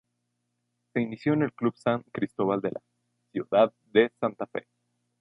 Se 0.93 0.99
inició 0.99 1.33
en 1.33 1.43
el 1.43 1.53
Club 1.53 1.75
San 1.77 2.01
Cristóbal 2.11 2.59
de 2.59 2.71
la 2.71 2.81
ciudad 3.31 3.71
de 3.93 4.11
Santa 4.19 4.47
Fe. 4.47 4.65